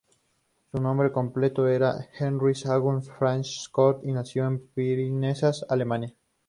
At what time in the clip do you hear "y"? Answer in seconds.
4.03-4.11